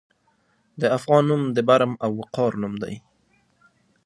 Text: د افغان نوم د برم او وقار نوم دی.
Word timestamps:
د 0.81 0.83
افغان 0.97 1.23
نوم 1.29 1.41
د 1.55 1.57
برم 1.69 1.91
او 2.03 2.11
وقار 2.19 2.51
نوم 2.61 2.73
دی. 2.83 2.95